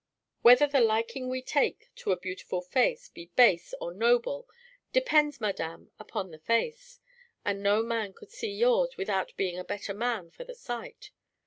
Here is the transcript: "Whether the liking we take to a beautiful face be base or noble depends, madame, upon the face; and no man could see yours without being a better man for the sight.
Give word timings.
"Whether 0.41 0.65
the 0.65 0.81
liking 0.81 1.29
we 1.29 1.43
take 1.43 1.91
to 1.97 2.11
a 2.11 2.17
beautiful 2.19 2.59
face 2.59 3.07
be 3.09 3.27
base 3.35 3.71
or 3.79 3.93
noble 3.93 4.49
depends, 4.91 5.39
madame, 5.39 5.91
upon 5.99 6.31
the 6.31 6.39
face; 6.39 6.99
and 7.45 7.61
no 7.61 7.83
man 7.83 8.13
could 8.13 8.31
see 8.31 8.49
yours 8.51 8.97
without 8.97 9.37
being 9.37 9.59
a 9.59 9.63
better 9.63 9.93
man 9.93 10.31
for 10.31 10.43
the 10.43 10.55
sight. 10.55 11.11